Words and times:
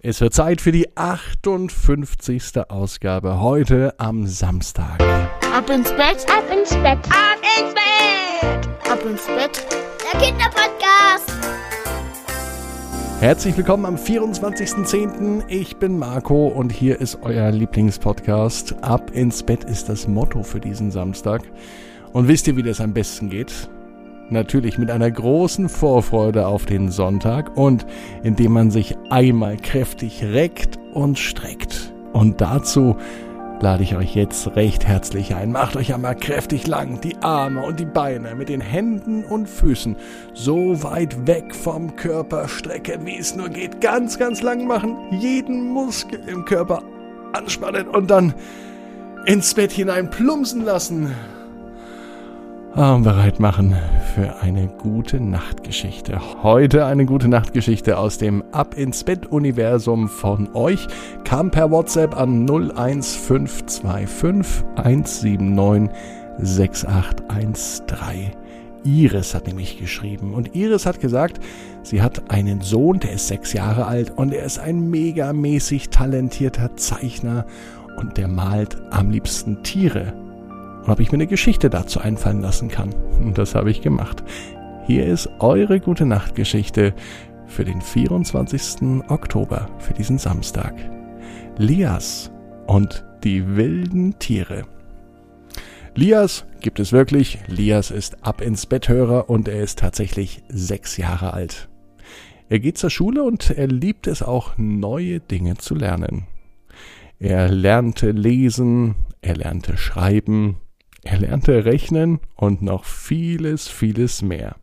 Es 0.00 0.20
wird 0.20 0.32
Zeit 0.32 0.60
für 0.60 0.70
die 0.70 0.96
58. 0.96 2.70
Ausgabe 2.70 3.40
heute 3.40 3.98
am 3.98 4.28
Samstag. 4.28 5.02
Ab 5.52 5.68
ins 5.70 5.90
Bett, 5.90 6.24
ab 6.30 6.44
ins 6.56 6.70
Bett, 6.70 7.00
ab 7.10 7.40
ins 7.58 7.74
Bett, 7.74 8.68
ab 8.88 9.04
ins 9.04 9.26
Bett. 9.26 9.66
Der 10.04 10.20
Kinderpodcast. 10.20 11.32
Herzlich 13.18 13.56
willkommen 13.56 13.86
am 13.86 13.96
24.10. 13.96 15.48
Ich 15.48 15.78
bin 15.78 15.98
Marco 15.98 16.46
und 16.46 16.70
hier 16.70 17.00
ist 17.00 17.18
euer 17.22 17.50
Lieblingspodcast. 17.50 18.76
Ab 18.84 19.10
ins 19.10 19.42
Bett 19.42 19.64
ist 19.64 19.88
das 19.88 20.06
Motto 20.06 20.44
für 20.44 20.60
diesen 20.60 20.92
Samstag. 20.92 21.42
Und 22.12 22.28
wisst 22.28 22.46
ihr, 22.46 22.56
wie 22.56 22.62
das 22.62 22.80
am 22.80 22.94
besten 22.94 23.30
geht? 23.30 23.68
Natürlich 24.30 24.76
mit 24.76 24.90
einer 24.90 25.10
großen 25.10 25.68
Vorfreude 25.68 26.46
auf 26.46 26.66
den 26.66 26.90
Sonntag 26.90 27.56
und 27.56 27.86
indem 28.22 28.52
man 28.52 28.70
sich 28.70 28.96
einmal 29.08 29.56
kräftig 29.56 30.22
reckt 30.22 30.78
und 30.92 31.18
streckt. 31.18 31.94
Und 32.12 32.40
dazu 32.40 32.96
lade 33.60 33.82
ich 33.82 33.96
euch 33.96 34.14
jetzt 34.14 34.54
recht 34.54 34.86
herzlich 34.86 35.34
ein. 35.34 35.50
Macht 35.50 35.76
euch 35.76 35.94
einmal 35.94 36.14
kräftig 36.14 36.66
lang, 36.66 37.00
die 37.00 37.16
Arme 37.22 37.64
und 37.64 37.80
die 37.80 37.86
Beine 37.86 38.34
mit 38.34 38.50
den 38.50 38.60
Händen 38.60 39.24
und 39.24 39.48
Füßen 39.48 39.96
so 40.34 40.82
weit 40.82 41.26
weg 41.26 41.54
vom 41.54 41.96
Körper 41.96 42.48
strecken, 42.48 43.06
wie 43.06 43.18
es 43.18 43.34
nur 43.34 43.48
geht. 43.48 43.80
Ganz, 43.80 44.18
ganz 44.18 44.42
lang 44.42 44.66
machen, 44.66 44.96
jeden 45.10 45.70
Muskel 45.72 46.20
im 46.26 46.44
Körper 46.44 46.82
anspannen 47.32 47.88
und 47.88 48.10
dann 48.10 48.34
ins 49.24 49.54
Bett 49.54 49.72
hinein 49.72 50.10
plumpsen 50.10 50.64
lassen 50.64 51.14
bereit 52.74 53.40
machen 53.40 53.74
für 54.14 54.36
eine 54.40 54.68
gute 54.68 55.20
Nachtgeschichte. 55.20 56.42
Heute 56.42 56.86
eine 56.86 57.04
gute 57.06 57.28
Nachtgeschichte 57.28 57.98
aus 57.98 58.18
dem 58.18 58.42
Ab 58.52 58.76
ins 58.76 59.04
Bett 59.04 59.26
Universum 59.26 60.08
von 60.08 60.54
euch 60.54 60.86
kam 61.24 61.50
per 61.50 61.70
WhatsApp 61.70 62.16
an 62.16 62.48
01525 62.48 64.64
179 64.76 65.90
6813. 66.38 68.32
Iris 68.84 69.34
hat 69.34 69.48
nämlich 69.48 69.78
geschrieben 69.78 70.34
und 70.34 70.54
Iris 70.54 70.86
hat 70.86 71.00
gesagt, 71.00 71.40
sie 71.82 72.00
hat 72.00 72.30
einen 72.30 72.60
Sohn, 72.60 73.00
der 73.00 73.12
ist 73.12 73.28
sechs 73.28 73.52
Jahre 73.52 73.86
alt 73.86 74.12
und 74.16 74.32
er 74.32 74.44
ist 74.44 74.58
ein 74.58 74.88
megamäßig 74.88 75.88
talentierter 75.88 76.76
Zeichner 76.76 77.44
und 77.96 78.16
der 78.16 78.28
malt 78.28 78.80
am 78.90 79.10
liebsten 79.10 79.64
Tiere 79.64 80.12
und 80.88 80.92
ob 80.92 81.00
ich 81.00 81.12
mir 81.12 81.16
eine 81.16 81.26
Geschichte 81.26 81.68
dazu 81.68 82.00
einfallen 82.00 82.40
lassen 82.40 82.68
kann. 82.68 82.94
Und 83.20 83.36
das 83.36 83.54
habe 83.54 83.70
ich 83.70 83.82
gemacht. 83.82 84.24
Hier 84.86 85.04
ist 85.04 85.28
eure 85.38 85.80
gute 85.80 86.06
Nachtgeschichte 86.06 86.94
für 87.46 87.66
den 87.66 87.82
24. 87.82 89.02
Oktober, 89.08 89.68
für 89.80 89.92
diesen 89.92 90.16
Samstag. 90.16 90.72
Lias 91.58 92.32
und 92.66 93.04
die 93.22 93.54
wilden 93.54 94.18
Tiere. 94.18 94.62
Lias 95.94 96.46
gibt 96.62 96.80
es 96.80 96.90
wirklich. 96.90 97.38
Lias 97.48 97.90
ist 97.90 98.24
ab 98.24 98.40
ins 98.40 98.64
Betthörer 98.64 99.28
und 99.28 99.46
er 99.46 99.60
ist 99.60 99.80
tatsächlich 99.80 100.42
sechs 100.48 100.96
Jahre 100.96 101.34
alt. 101.34 101.68
Er 102.48 102.60
geht 102.60 102.78
zur 102.78 102.88
Schule 102.88 103.24
und 103.24 103.50
er 103.50 103.66
liebt 103.66 104.06
es 104.06 104.22
auch, 104.22 104.56
neue 104.56 105.20
Dinge 105.20 105.58
zu 105.58 105.74
lernen. 105.74 106.28
Er 107.18 107.50
lernte 107.50 108.12
lesen, 108.12 108.94
er 109.20 109.36
lernte 109.36 109.76
schreiben, 109.76 110.56
er 111.04 111.18
lernte 111.18 111.64
rechnen 111.64 112.20
und 112.34 112.62
noch 112.62 112.84
vieles, 112.84 113.68
vieles 113.68 114.22
mehr. 114.22 114.56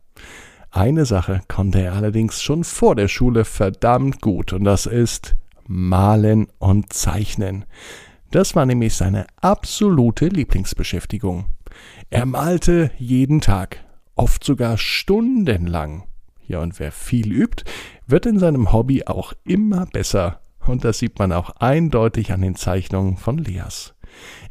Eine 0.70 1.06
Sache 1.06 1.40
konnte 1.48 1.80
er 1.80 1.94
allerdings 1.94 2.42
schon 2.42 2.62
vor 2.64 2.94
der 2.94 3.08
Schule 3.08 3.44
verdammt 3.44 4.20
gut 4.20 4.52
und 4.52 4.64
das 4.64 4.86
ist 4.86 5.34
Malen 5.66 6.48
und 6.58 6.92
Zeichnen. 6.92 7.64
Das 8.30 8.54
war 8.54 8.66
nämlich 8.66 8.94
seine 8.94 9.26
absolute 9.40 10.28
Lieblingsbeschäftigung. 10.28 11.46
Er 12.10 12.26
malte 12.26 12.90
jeden 12.98 13.40
Tag, 13.40 13.84
oft 14.14 14.44
sogar 14.44 14.78
stundenlang. 14.78 16.04
Ja, 16.46 16.60
und 16.60 16.78
wer 16.78 16.92
viel 16.92 17.32
übt, 17.32 17.64
wird 18.06 18.26
in 18.26 18.38
seinem 18.38 18.72
Hobby 18.72 19.04
auch 19.04 19.32
immer 19.44 19.86
besser. 19.86 20.40
Und 20.66 20.84
das 20.84 20.98
sieht 20.98 21.18
man 21.18 21.32
auch 21.32 21.50
eindeutig 21.56 22.32
an 22.32 22.40
den 22.40 22.54
Zeichnungen 22.54 23.16
von 23.16 23.38
Leas. 23.38 23.94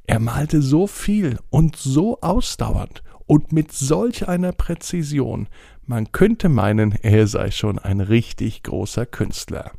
Er 0.08 0.20
malte 0.20 0.62
so 0.62 0.88
viel 0.88 1.40
und 1.50 1.76
so 1.76 2.22
ausdauernd 2.22 3.04
und 3.26 3.52
mit 3.52 3.72
solch 3.72 4.28
einer 4.28 4.52
Präzision, 4.52 5.48
man 5.84 6.12
könnte 6.12 6.50
meinen, 6.50 6.94
er 7.02 7.28
sei 7.28 7.52
schon 7.52 7.80
ein 7.80 8.02
richtig 8.02 8.64
großer 8.64 9.06
Künstler. 9.06 9.72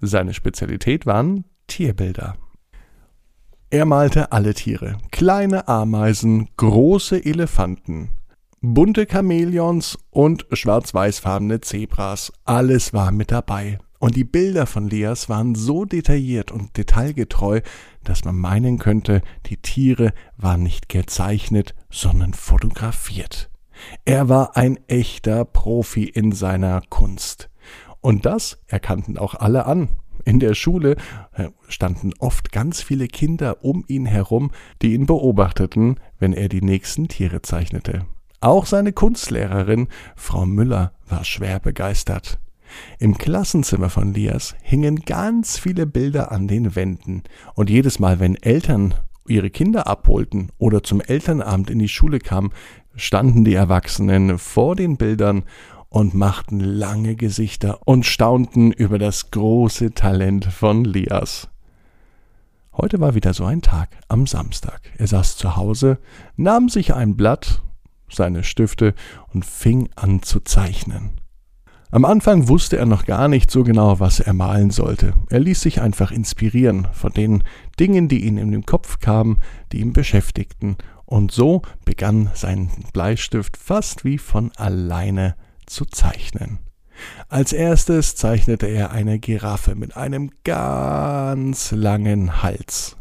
Seine 0.00 0.34
Spezialität 0.34 1.06
waren 1.06 1.44
Tierbilder. 1.66 2.36
Er 3.70 3.84
malte 3.84 4.32
alle 4.32 4.54
Tiere, 4.54 4.98
kleine 5.10 5.68
Ameisen, 5.68 6.48
große 6.56 7.24
Elefanten, 7.24 8.10
bunte 8.60 9.06
Chamäleons 9.06 9.98
und 10.10 10.46
schwarz-weißfarbene 10.52 11.60
Zebras, 11.60 12.32
alles 12.44 12.92
war 12.92 13.12
mit 13.12 13.30
dabei. 13.30 13.78
Und 13.98 14.14
die 14.14 14.24
Bilder 14.24 14.66
von 14.66 14.88
Leas 14.88 15.28
waren 15.28 15.54
so 15.54 15.84
detailliert 15.84 16.52
und 16.52 16.76
detailgetreu, 16.76 17.60
dass 18.04 18.24
man 18.24 18.36
meinen 18.36 18.78
könnte, 18.78 19.22
die 19.46 19.56
Tiere 19.56 20.12
waren 20.36 20.62
nicht 20.62 20.88
gezeichnet, 20.88 21.74
sondern 21.90 22.32
fotografiert. 22.32 23.50
Er 24.04 24.28
war 24.28 24.56
ein 24.56 24.78
echter 24.88 25.44
Profi 25.44 26.04
in 26.04 26.32
seiner 26.32 26.80
Kunst. 26.88 27.50
Und 28.00 28.26
das 28.26 28.58
erkannten 28.66 29.18
auch 29.18 29.34
alle 29.34 29.66
an. 29.66 29.88
In 30.24 30.40
der 30.40 30.54
Schule 30.54 30.96
äh, 31.32 31.48
standen 31.68 32.12
oft 32.18 32.52
ganz 32.52 32.82
viele 32.82 33.08
Kinder 33.08 33.64
um 33.64 33.84
ihn 33.88 34.06
herum, 34.06 34.50
die 34.82 34.94
ihn 34.94 35.06
beobachteten, 35.06 35.98
wenn 36.18 36.32
er 36.32 36.48
die 36.48 36.62
nächsten 36.62 37.08
Tiere 37.08 37.42
zeichnete. 37.42 38.06
Auch 38.40 38.66
seine 38.66 38.92
Kunstlehrerin, 38.92 39.88
Frau 40.16 40.46
Müller, 40.46 40.92
war 41.08 41.24
schwer 41.24 41.58
begeistert. 41.60 42.38
Im 42.98 43.18
Klassenzimmer 43.18 43.90
von 43.90 44.14
Lias 44.14 44.54
hingen 44.62 45.00
ganz 45.00 45.58
viele 45.58 45.86
Bilder 45.86 46.32
an 46.32 46.48
den 46.48 46.74
Wänden, 46.74 47.22
und 47.54 47.70
jedes 47.70 47.98
Mal, 47.98 48.20
wenn 48.20 48.36
Eltern 48.36 48.94
ihre 49.26 49.50
Kinder 49.50 49.86
abholten 49.86 50.50
oder 50.58 50.82
zum 50.82 51.00
Elternabend 51.00 51.70
in 51.70 51.78
die 51.78 51.88
Schule 51.88 52.18
kamen, 52.18 52.50
standen 52.96 53.44
die 53.44 53.54
Erwachsenen 53.54 54.38
vor 54.38 54.74
den 54.76 54.96
Bildern 54.96 55.44
und 55.88 56.14
machten 56.14 56.60
lange 56.60 57.16
Gesichter 57.16 57.80
und 57.86 58.04
staunten 58.04 58.72
über 58.72 58.98
das 58.98 59.30
große 59.30 59.94
Talent 59.94 60.44
von 60.46 60.84
Lias. 60.84 61.48
Heute 62.76 63.00
war 63.00 63.14
wieder 63.14 63.34
so 63.34 63.44
ein 63.44 63.62
Tag 63.62 63.88
am 64.08 64.26
Samstag. 64.26 64.80
Er 64.98 65.06
saß 65.06 65.36
zu 65.36 65.56
Hause, 65.56 65.98
nahm 66.36 66.68
sich 66.68 66.94
ein 66.94 67.16
Blatt, 67.16 67.62
seine 68.10 68.44
Stifte 68.44 68.94
und 69.32 69.44
fing 69.44 69.88
an 69.96 70.22
zu 70.22 70.40
zeichnen. 70.40 71.17
Am 71.90 72.04
Anfang 72.04 72.48
wusste 72.48 72.76
er 72.76 72.84
noch 72.84 73.06
gar 73.06 73.28
nicht 73.28 73.50
so 73.50 73.64
genau, 73.64 73.98
was 73.98 74.20
er 74.20 74.34
malen 74.34 74.70
sollte. 74.70 75.14
Er 75.30 75.40
ließ 75.40 75.62
sich 75.62 75.80
einfach 75.80 76.10
inspirieren 76.10 76.86
von 76.92 77.12
den 77.12 77.44
Dingen, 77.80 78.08
die 78.08 78.26
ihm 78.26 78.36
in 78.36 78.52
den 78.52 78.66
Kopf 78.66 79.00
kamen, 79.00 79.38
die 79.72 79.80
ihn 79.80 79.94
beschäftigten, 79.94 80.76
und 81.06 81.32
so 81.32 81.62
begann 81.86 82.30
sein 82.34 82.70
Bleistift 82.92 83.56
fast 83.56 84.04
wie 84.04 84.18
von 84.18 84.52
alleine 84.56 85.34
zu 85.64 85.86
zeichnen. 85.86 86.58
Als 87.30 87.54
erstes 87.54 88.16
zeichnete 88.16 88.66
er 88.66 88.90
eine 88.90 89.18
Giraffe 89.18 89.74
mit 89.74 89.96
einem 89.96 90.30
ganz 90.44 91.70
langen 91.70 92.42
Hals. 92.42 92.98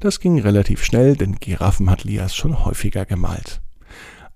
Das 0.00 0.20
ging 0.20 0.38
relativ 0.38 0.84
schnell, 0.84 1.16
denn 1.16 1.36
Giraffen 1.36 1.88
hat 1.88 2.04
Lias 2.04 2.36
schon 2.36 2.62
häufiger 2.66 3.06
gemalt. 3.06 3.62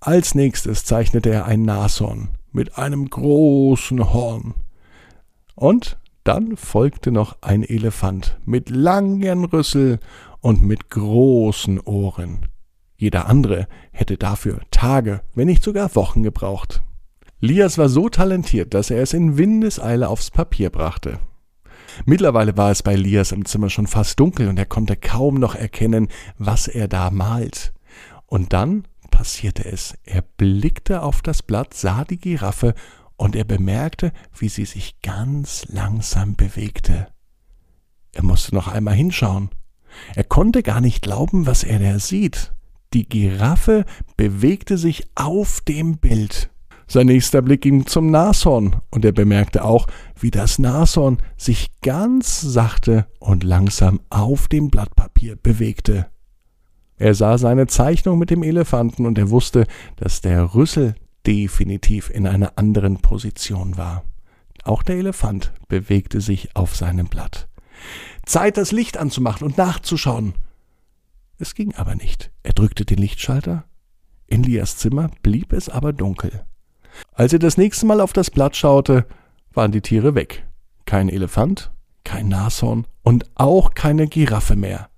Als 0.01 0.35
nächstes 0.35 0.87
zeichnete 0.87 1.29
er 1.29 1.45
ein 1.45 1.63
Nashorn 1.63 2.31
mit 2.53 2.79
einem 2.79 3.09
großen 3.09 4.13
Horn. 4.13 4.55
Und 5.55 5.99
dann 6.25 6.57
folgte 6.57 7.11
noch 7.11 7.37
ein 7.41 7.63
Elefant 7.63 8.39
mit 8.45 8.71
langen 8.71 9.45
Rüssel 9.45 9.99
und 10.41 10.63
mit 10.63 10.91
großen 10.91 11.81
Ohren. 11.81 12.47
Jeder 12.97 13.27
andere 13.27 13.67
hätte 13.91 14.17
dafür 14.17 14.61
Tage, 14.71 15.23
wenn 15.35 15.49
nicht 15.49 15.65
sogar 15.65 15.95
Wochen 15.97 16.23
gebraucht. 16.23 16.83
Lias 17.41 17.77
war 17.77 17.89
so 17.89 18.09
talentiert, 18.09 18.73
dass 18.75 18.91
er 18.91 19.03
es 19.03 19.13
in 19.13 19.37
Windeseile 19.37 20.09
aufs 20.09 20.31
Papier 20.31 20.71
brachte. 20.71 21.19
Mittlerweile 22.05 22.57
war 22.57 22.71
es 22.71 22.83
bei 22.83 22.95
Lias 22.95 23.33
im 23.33 23.45
Zimmer 23.45 23.69
schon 23.69 23.89
fast 23.89 24.21
dunkel 24.21 24.49
und 24.49 24.59
er 24.59 24.67
konnte 24.67 24.97
kaum 24.97 25.35
noch 25.35 25.57
erkennen, 25.57 26.09
was 26.39 26.69
er 26.69 26.87
da 26.87 27.11
malt. 27.11 27.73
Und 28.27 28.53
dann 28.53 28.85
passierte 29.13 29.65
es. 29.65 29.95
Er 30.03 30.23
blickte 30.23 31.03
auf 31.03 31.23
das 31.23 31.45
Blatt, 31.45 31.75
sah 31.75 32.05
die 32.05 32.19
Giraffe 32.19 32.75
und 33.17 33.37
er 33.37 33.45
bemerkte, 33.45 34.13
wie 34.37 34.49
sie 34.49 34.65
sich 34.65 35.01
ganz 35.03 35.65
langsam 35.69 36.35
bewegte. 36.35 37.07
Er 38.11 38.25
musste 38.25 38.53
noch 38.57 38.67
einmal 38.67 38.95
hinschauen. 38.95 39.51
Er 40.17 40.25
konnte 40.25 40.65
gar 40.65 40.81
nicht 40.81 41.03
glauben, 41.03 41.47
was 41.47 41.63
er 41.63 41.79
da 41.79 42.01
sieht. 42.01 42.53
Die 42.93 43.09
Giraffe 43.09 43.85
bewegte 44.17 44.77
sich 44.77 45.09
auf 45.15 45.61
dem 45.61 45.99
Bild. 45.99 46.51
Sein 46.89 47.07
nächster 47.07 47.41
Blick 47.41 47.63
ging 47.63 47.87
zum 47.87 48.11
Nashorn 48.11 48.77
und 48.91 49.05
er 49.05 49.13
bemerkte 49.13 49.65
auch, 49.65 49.87
wie 50.19 50.31
das 50.31 50.59
Nashorn 50.59 51.19
sich 51.37 51.71
ganz 51.81 52.41
sachte 52.41 53.07
und 53.19 53.45
langsam 53.45 54.01
auf 54.11 54.49
dem 54.49 54.69
Blatt 54.69 54.95
Papier 54.95 55.37
bewegte. 55.37 56.12
Er 56.99 57.15
sah 57.15 57.39
seine 57.39 57.67
Zeichnung 57.67 58.19
mit 58.19 58.31
dem 58.31 58.43
Elefanten 58.43 59.07
und 59.07 59.19
er 59.19 59.31
wusste, 59.31 59.67
dass 59.97 60.21
der 60.21 60.55
Rüssel 60.55 60.95
definitiv 61.27 62.11
in 62.11 62.27
einer 62.27 62.53
anderen 62.57 62.99
Position 62.99 63.77
war. 63.77 64.05
Auch 64.65 64.83
der 64.83 64.97
Elefant 64.97 65.53
bewegte 65.69 66.21
sich 66.21 66.55
auf 66.55 66.77
seinem 66.77 67.07
Blatt. 67.07 67.49
Zeit, 68.25 68.57
das 68.57 68.71
Licht 68.73 68.97
anzumachen 68.97 69.47
und 69.47 69.59
nachzuschauen. 69.59 70.35
Es 71.39 71.55
ging 71.55 71.75
aber 71.75 71.97
nicht. 71.97 72.31
Er 72.45 72.53
drückte 72.53 72.85
den 72.85 72.99
Lichtschalter. 72.99 73.65
In 74.29 74.45
Lias 74.45 74.77
Zimmer 74.77 75.11
blieb 75.23 75.53
es 75.53 75.69
aber 75.69 75.93
dunkel. 75.93 76.45
Als 77.13 77.33
er 77.33 77.39
das 77.39 77.57
nächste 77.57 77.87
Mal 77.87 78.01
auf 78.01 78.13
das 78.13 78.31
Blatt 78.31 78.57
schaute, 78.57 79.07
waren 79.53 79.73
die 79.73 79.81
Tiere 79.81 80.15
weg. 80.15 80.47
Kein 80.85 81.09
Elefant, 81.09 81.73
kein 82.05 82.29
Nashorn 82.29 82.87
und 83.03 83.27
auch 83.35 83.75
keine 83.75 84.07
Giraffe 84.07 84.57
mehr. 84.57 84.89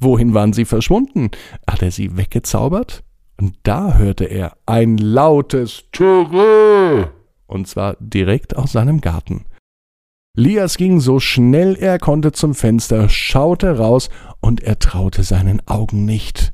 Wohin 0.00 0.34
waren 0.34 0.52
sie 0.52 0.64
verschwunden? 0.64 1.30
Hat 1.68 1.82
er 1.82 1.90
sie 1.90 2.16
weggezaubert? 2.16 3.02
Und 3.40 3.54
da 3.62 3.94
hörte 3.94 4.24
er 4.24 4.56
ein 4.66 4.98
lautes 4.98 5.84
Türe, 5.92 7.12
und 7.46 7.68
zwar 7.68 7.96
direkt 8.00 8.56
aus 8.56 8.72
seinem 8.72 9.00
Garten. 9.00 9.44
Lias 10.34 10.76
ging 10.76 11.00
so 11.00 11.18
schnell 11.18 11.76
er 11.76 11.98
konnte 11.98 12.32
zum 12.32 12.54
Fenster, 12.54 13.08
schaute 13.08 13.78
raus 13.78 14.08
und 14.40 14.62
er 14.62 14.78
traute 14.78 15.22
seinen 15.22 15.60
Augen 15.66 16.04
nicht. 16.04 16.52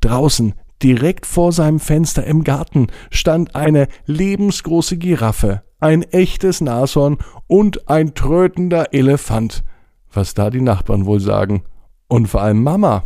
Draußen, 0.00 0.54
direkt 0.82 1.24
vor 1.24 1.52
seinem 1.52 1.80
Fenster 1.80 2.24
im 2.24 2.44
Garten, 2.44 2.88
stand 3.10 3.54
eine 3.54 3.88
lebensgroße 4.06 4.98
Giraffe, 4.98 5.62
ein 5.80 6.02
echtes 6.02 6.60
Nashorn 6.60 7.18
und 7.46 7.88
ein 7.88 8.14
trötender 8.14 8.92
Elefant. 8.92 9.64
Was 10.12 10.34
da 10.34 10.50
die 10.50 10.60
Nachbarn 10.60 11.06
wohl 11.06 11.20
sagen. 11.20 11.64
Und 12.08 12.28
vor 12.28 12.42
allem 12.42 12.62
Mama. 12.62 13.04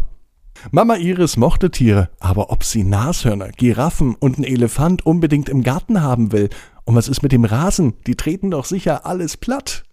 Mama 0.70 0.96
Iris 0.96 1.36
mochte 1.36 1.70
Tiere, 1.70 2.10
aber 2.18 2.50
ob 2.50 2.64
sie 2.64 2.82
Nashörner, 2.82 3.50
Giraffen 3.50 4.16
und 4.16 4.36
einen 4.36 4.44
Elefant 4.44 5.06
unbedingt 5.06 5.48
im 5.48 5.62
Garten 5.62 6.02
haben 6.02 6.32
will, 6.32 6.50
und 6.84 6.96
was 6.96 7.08
ist 7.08 7.22
mit 7.22 7.32
dem 7.32 7.44
Rasen? 7.44 7.94
Die 8.06 8.16
treten 8.16 8.50
doch 8.50 8.64
sicher 8.64 9.04
alles 9.04 9.36
platt. 9.36 9.84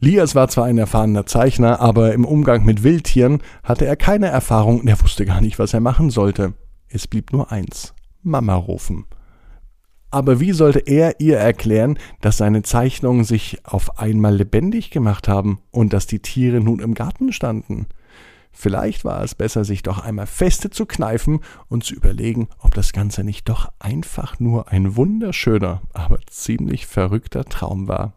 Lias 0.00 0.34
war 0.34 0.48
zwar 0.48 0.64
ein 0.64 0.78
erfahrener 0.78 1.26
Zeichner, 1.26 1.78
aber 1.78 2.14
im 2.14 2.24
Umgang 2.24 2.64
mit 2.64 2.82
Wildtieren 2.82 3.42
hatte 3.62 3.86
er 3.86 3.96
keine 3.96 4.28
Erfahrung 4.28 4.80
und 4.80 4.88
er 4.88 5.00
wusste 5.00 5.26
gar 5.26 5.40
nicht, 5.40 5.58
was 5.58 5.74
er 5.74 5.80
machen 5.80 6.10
sollte. 6.10 6.54
Es 6.88 7.06
blieb 7.06 7.32
nur 7.32 7.52
eins: 7.52 7.94
Mama 8.22 8.54
rufen. 8.54 9.04
Aber 10.12 10.40
wie 10.40 10.52
sollte 10.52 10.80
er 10.80 11.20
ihr 11.20 11.38
erklären, 11.38 11.98
dass 12.20 12.36
seine 12.36 12.62
Zeichnungen 12.62 13.24
sich 13.24 13.60
auf 13.64 13.98
einmal 13.98 14.36
lebendig 14.36 14.90
gemacht 14.90 15.26
haben 15.26 15.60
und 15.70 15.94
dass 15.94 16.06
die 16.06 16.20
Tiere 16.20 16.60
nun 16.60 16.80
im 16.80 16.92
Garten 16.92 17.32
standen? 17.32 17.86
Vielleicht 18.52 19.06
war 19.06 19.24
es 19.24 19.34
besser, 19.34 19.64
sich 19.64 19.82
doch 19.82 20.04
einmal 20.04 20.26
feste 20.26 20.68
zu 20.68 20.84
kneifen 20.84 21.40
und 21.68 21.84
zu 21.84 21.94
überlegen, 21.94 22.48
ob 22.58 22.74
das 22.74 22.92
Ganze 22.92 23.24
nicht 23.24 23.48
doch 23.48 23.72
einfach 23.78 24.38
nur 24.38 24.68
ein 24.70 24.96
wunderschöner, 24.96 25.80
aber 25.94 26.18
ziemlich 26.26 26.86
verrückter 26.86 27.46
Traum 27.46 27.88
war. 27.88 28.12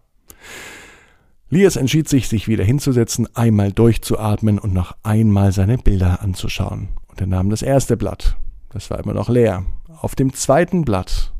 Lias 1.50 1.78
entschied 1.78 2.10
sich, 2.10 2.28
sich 2.28 2.50
wieder 2.50 2.66
hinzusetzen, 2.66 3.34
einmal 3.38 3.72
durchzuatmen 3.72 4.60
und 4.60 4.74
noch 4.74 4.98
einmal 5.04 5.54
seine 5.54 5.78
Bilder 5.78 6.22
anzuschauen. 6.22 6.90
Und 7.08 7.22
er 7.22 7.28
nahm 7.28 7.50
das 7.50 7.62
erste 7.62 7.96
Blatt. 7.96 8.36
Das 8.70 8.90
war 8.90 9.00
immer 9.00 9.14
noch 9.14 9.30
leer. 9.30 9.64
Auf 10.02 10.16
dem 10.16 10.34
zweiten 10.34 10.84
Blatt 10.84 11.32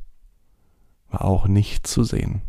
war 1.16 1.26
auch 1.26 1.48
nichts 1.48 1.92
zu 1.92 2.04
sehen. 2.04 2.42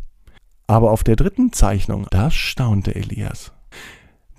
Aber 0.67 0.91
auf 0.91 1.03
der 1.03 1.15
dritten 1.15 1.53
Zeichnung, 1.53 2.07
da 2.11 2.29
staunte 2.29 2.95
Elias. 2.95 3.53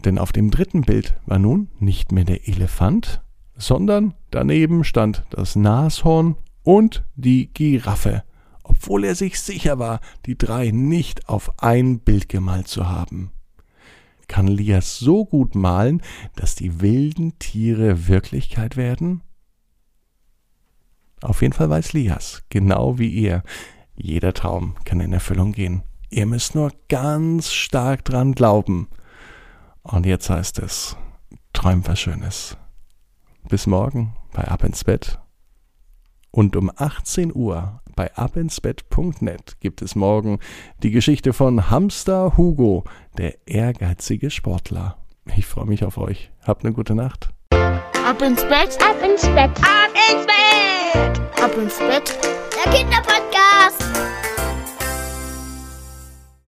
Denn 0.05 0.19
auf 0.19 0.33
dem 0.33 0.51
dritten 0.51 0.83
Bild 0.83 1.17
war 1.27 1.39
nun 1.39 1.69
nicht 1.81 2.13
mehr 2.13 2.25
der 2.25 2.47
Elefant, 2.47 3.23
sondern 3.57 4.15
daneben 4.31 4.85
stand 4.85 5.25
das 5.31 5.57
Nashorn 5.57 6.37
und 6.63 7.05
die 7.17 7.53
Giraffe 7.53 8.23
obwohl 8.69 9.05
er 9.05 9.15
sich 9.15 9.41
sicher 9.41 9.79
war, 9.79 10.01
die 10.27 10.37
drei 10.37 10.71
nicht 10.71 11.29
auf 11.29 11.51
ein 11.63 12.01
Bild 12.01 12.29
gemalt 12.29 12.69
zu 12.69 12.89
haben. 12.89 13.31
Kann 14.29 14.47
Lias 14.47 14.99
so 14.99 15.25
gut 15.25 15.55
malen, 15.55 16.03
dass 16.37 16.55
die 16.55 16.83
wilden 16.83 17.39
Tiere 17.39 18.09
Wirklichkeit 18.09 18.77
werden? 18.77 19.23
Auf 21.23 21.41
jeden 21.41 21.55
Fall 21.55 21.71
weiß 21.71 21.95
Lias, 21.95 22.45
genau 22.51 22.99
wie 22.99 23.09
ihr, 23.09 23.43
jeder 23.99 24.33
Traum 24.33 24.75
kann 24.85 25.01
in 25.01 25.13
Erfüllung 25.13 25.53
gehen. 25.53 25.83
Ihr 26.11 26.27
müsst 26.27 26.55
nur 26.55 26.73
ganz 26.89 27.53
stark 27.53 28.05
dran 28.05 28.33
glauben. 28.33 28.89
Und 29.83 30.07
jetzt 30.07 30.31
heißt 30.31 30.59
es, 30.61 30.97
träumt 31.53 31.89
was 31.89 32.01
Schönes. 32.01 32.57
Bis 33.49 33.67
morgen 33.67 34.15
bei 34.33 34.45
Ab 34.45 34.65
ins 34.65 34.85
Bett. 34.85 35.19
Und 36.31 36.57
um 36.57 36.71
18 36.75 37.35
Uhr 37.35 37.81
bei 37.97 38.15
abinsbett.net 38.15 39.59
gibt 39.61 39.83
es 39.83 39.97
morgen 39.97 40.39
die 40.83 40.91
Geschichte 40.91 41.33
von 41.33 41.71
Hamster 41.71 42.37
Hugo, 42.37 42.85
der 43.17 43.35
ehrgeizige 43.49 44.31
Sportler. 44.31 44.99
Ich 45.37 45.47
freue 45.47 45.67
mich 45.67 45.85
auf 45.85 45.99
euch. 45.99 46.31
Habt 46.47 46.65
eine 46.65 46.75
gute 46.75 46.95
Nacht. 46.95 47.31
Ab 47.51 48.23
ins 48.23 48.43
Bett, 48.45 48.79
Ab 48.83 49.03
ins 49.05 49.23
Bett. 49.23 49.51
ab 49.59 49.91
ins 50.13 50.27
Bett, 50.27 51.43
ab 51.43 51.57
ins 51.59 51.79
Bett. 51.79 52.19
Der 52.65 52.73
Kinderpodcast. 52.73 53.48